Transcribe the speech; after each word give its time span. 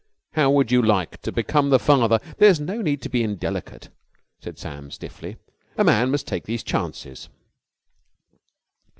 How 0.33 0.49
would 0.49 0.71
you 0.71 0.81
like 0.81 1.21
to 1.21 1.31
become 1.31 1.69
the 1.69 1.77
father...?" 1.77 2.17
"There 2.39 2.49
is 2.49 2.59
no 2.59 2.81
need 2.81 3.03
to 3.03 3.07
be 3.09 3.21
indelicate," 3.21 3.89
said 4.39 4.57
Sam 4.57 4.89
stiffly. 4.89 5.37
"A 5.77 5.83
man 5.83 6.09
must 6.09 6.25
take 6.27 6.45
these 6.45 6.63
chances." 6.63 7.29